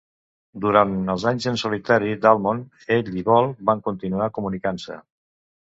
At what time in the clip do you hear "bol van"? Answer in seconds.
3.29-3.87